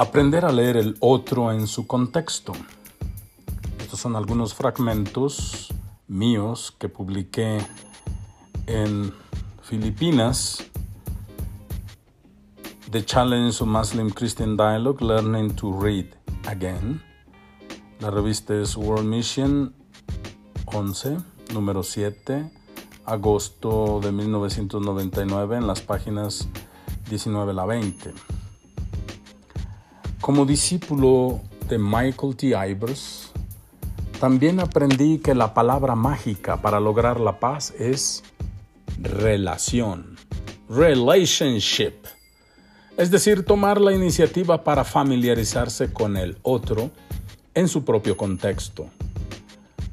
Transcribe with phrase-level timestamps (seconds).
[0.00, 2.52] Aprender a leer el otro en su contexto.
[3.80, 5.74] Estos son algunos fragmentos
[6.06, 7.58] míos que publiqué
[8.68, 9.12] en
[9.60, 10.64] Filipinas.
[12.92, 16.06] The Challenge of Muslim Christian Dialogue, Learning to Read
[16.46, 17.02] Again.
[17.98, 19.74] La revista es World Mission
[20.66, 21.16] 11,
[21.52, 22.48] número 7,
[23.04, 26.48] agosto de 1999, en las páginas
[27.10, 28.37] 19 a la 20.
[30.28, 32.48] Como discípulo de Michael T.
[32.48, 33.30] Ivers,
[34.20, 38.22] también aprendí que la palabra mágica para lograr la paz es
[39.00, 40.18] relación,
[40.68, 41.94] relationship.
[42.98, 46.90] Es decir, tomar la iniciativa para familiarizarse con el otro
[47.54, 48.84] en su propio contexto.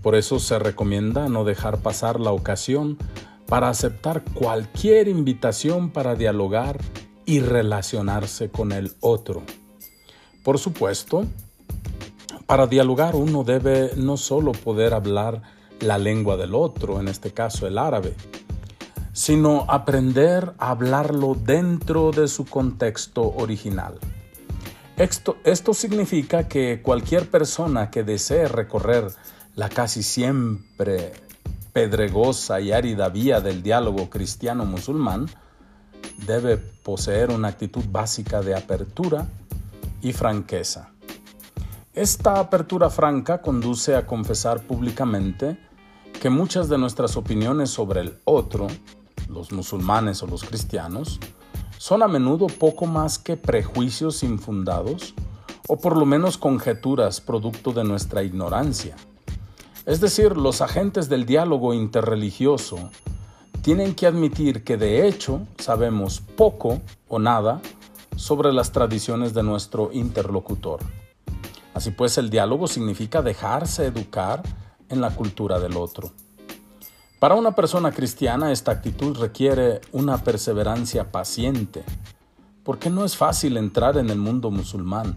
[0.02, 2.98] Por eso se recomienda no dejar pasar la ocasión
[3.48, 6.78] para aceptar cualquier invitación para dialogar
[7.26, 9.42] y relacionarse con el otro.
[10.46, 11.26] Por supuesto,
[12.46, 15.42] para dialogar uno debe no solo poder hablar
[15.80, 18.14] la lengua del otro, en este caso el árabe,
[19.12, 23.96] sino aprender a hablarlo dentro de su contexto original.
[24.98, 29.08] Esto, esto significa que cualquier persona que desee recorrer
[29.56, 31.14] la casi siempre
[31.74, 35.26] pedregosa y árida vía del diálogo cristiano-musulmán
[36.28, 39.26] debe poseer una actitud básica de apertura,
[40.06, 40.92] y franqueza.
[41.92, 45.58] Esta apertura franca conduce a confesar públicamente
[46.22, 48.68] que muchas de nuestras opiniones sobre el otro,
[49.28, 51.20] los musulmanes o los cristianos,
[51.80, 55.16] son a menudo poco más que prejuicios infundados
[55.68, 58.96] o por lo menos conjeturas producto de nuestra ignorancia.
[59.88, 62.92] Es decir, los agentes del diálogo interreligioso
[63.64, 67.60] tienen que admitir que de hecho sabemos poco o nada
[68.16, 70.80] sobre las tradiciones de nuestro interlocutor.
[71.74, 74.42] Así pues, el diálogo significa dejarse educar
[74.90, 76.12] en la cultura del otro.
[77.20, 81.84] Para una persona cristiana esta actitud requiere una perseverancia paciente,
[82.64, 85.16] porque no es fácil entrar en el mundo musulmán,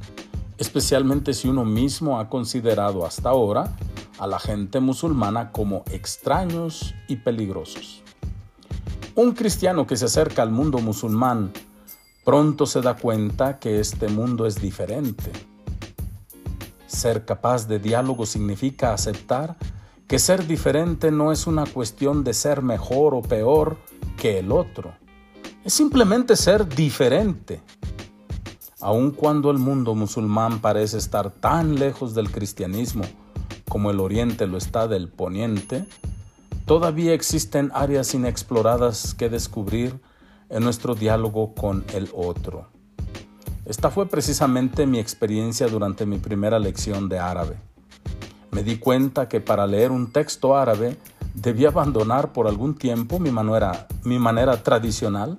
[0.59, 3.77] especialmente si uno mismo ha considerado hasta ahora
[4.19, 8.03] a la gente musulmana como extraños y peligrosos.
[9.15, 11.53] Un cristiano que se acerca al mundo musulmán
[12.29, 15.33] pronto se da cuenta que este mundo es diferente.
[16.87, 19.57] Ser capaz de diálogo significa aceptar
[20.07, 23.79] que ser diferente no es una cuestión de ser mejor o peor
[24.19, 24.93] que el otro.
[25.65, 27.63] Es simplemente ser diferente.
[28.79, 33.05] Aun cuando el mundo musulmán parece estar tan lejos del cristianismo
[33.71, 35.87] como el oriente lo está del poniente,
[36.67, 39.99] todavía existen áreas inexploradas que descubrir
[40.51, 42.69] en nuestro diálogo con el otro.
[43.65, 47.57] Esta fue precisamente mi experiencia durante mi primera lección de árabe.
[48.51, 50.97] Me di cuenta que para leer un texto árabe
[51.35, 55.39] debía abandonar por algún tiempo mi manera, mi manera tradicional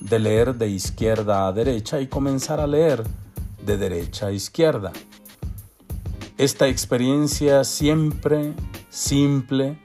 [0.00, 3.04] de leer de izquierda a derecha y comenzar a leer
[3.64, 4.92] de derecha a izquierda.
[6.36, 8.54] Esta experiencia siempre
[8.90, 9.78] simple,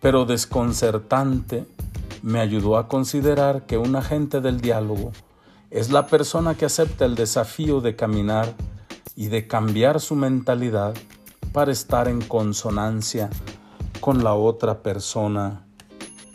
[0.00, 1.66] pero desconcertante,
[2.24, 5.12] me ayudó a considerar que un agente del diálogo
[5.68, 8.54] es la persona que acepta el desafío de caminar
[9.14, 10.94] y de cambiar su mentalidad
[11.52, 13.28] para estar en consonancia
[14.00, 15.66] con la otra persona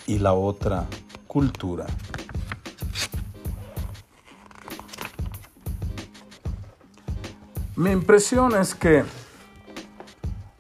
[0.06, 0.86] y la otra
[1.26, 1.88] cultura.
[7.76, 9.06] Mi impresión es que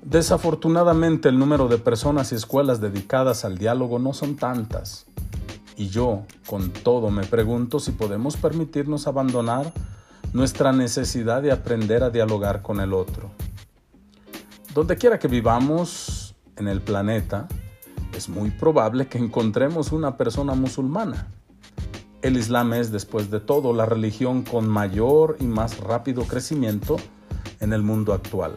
[0.02, 5.06] desafortunadamente el número de personas y escuelas dedicadas al diálogo no son tantas.
[5.80, 9.72] Y yo, con todo, me pregunto si podemos permitirnos abandonar
[10.34, 13.32] nuestra necesidad de aprender a dialogar con el otro.
[14.74, 17.48] Donde quiera que vivamos en el planeta,
[18.14, 21.28] es muy probable que encontremos una persona musulmana.
[22.22, 26.98] El Islam es, después de todo, la religión con mayor y más rápido crecimiento
[27.62, 28.54] en el mundo actual.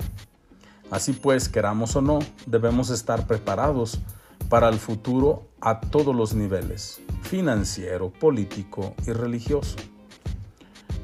[0.91, 4.01] Así pues, queramos o no, debemos estar preparados
[4.53, 9.77] para el futuro a todos los niveles, financiero, político y religioso.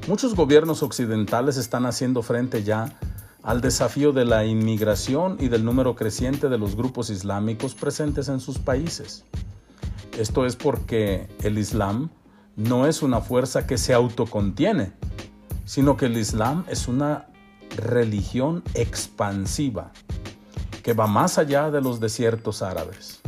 [0.07, 2.95] Muchos gobiernos occidentales están haciendo frente ya
[3.41, 8.39] al desafío de la inmigración y del número creciente de los grupos islámicos presentes en
[8.39, 9.25] sus países.
[10.15, 12.11] Esto es porque el Islam
[12.55, 14.91] no es una fuerza que se autocontiene,
[15.65, 17.29] sino que el Islam es una
[17.77, 19.91] religión expansiva
[20.83, 23.21] que va más allá de los desiertos árabes.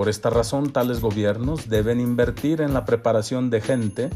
[0.00, 4.08] Por esta razón, tales gobiernos deben invertir en la preparación de gente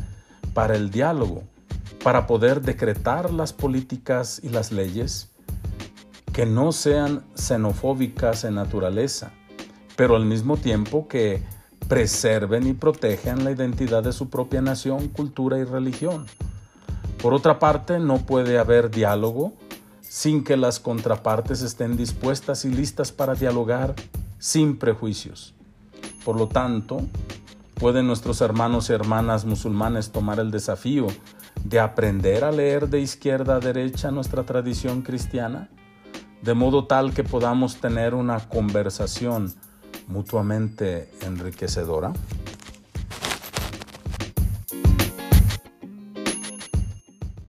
[0.54, 1.42] para el diálogo
[2.02, 5.28] para poder decretar las políticas y las leyes
[6.32, 9.32] que no sean xenofóbicas en naturaleza,
[9.94, 11.42] pero al mismo tiempo que
[11.86, 16.24] preserven y protejan la identidad de su propia nación, cultura y religión.
[17.20, 19.52] Por otra parte, no puede haber diálogo
[20.00, 23.94] sin que las contrapartes estén dispuestas y listas para dialogar
[24.38, 25.54] sin prejuicios.
[26.24, 27.02] Por lo tanto,
[27.74, 31.06] pueden nuestros hermanos y hermanas musulmanes tomar el desafío
[31.64, 35.68] de aprender a leer de izquierda a derecha nuestra tradición cristiana,
[36.42, 39.52] de modo tal que podamos tener una conversación
[40.08, 42.12] mutuamente enriquecedora.